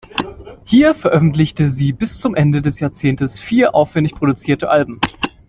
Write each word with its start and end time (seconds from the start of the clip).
Hier 0.65 0.95
veröffentlichte 0.95 1.69
sie 1.69 1.93
bis 1.93 2.19
zum 2.19 2.33
Ende 2.33 2.63
des 2.63 2.79
Jahrzehnts 2.79 3.39
vier 3.39 3.75
aufwendig 3.75 4.15
produzierte 4.15 4.67
Alben. 4.67 4.99